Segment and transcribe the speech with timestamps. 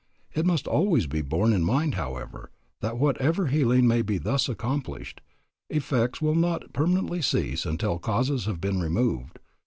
[0.33, 5.21] It must always be borne in mind, however, that whatever healing may be thus accomplished,
[5.69, 9.37] effects will not permanently cease until causes have been removed.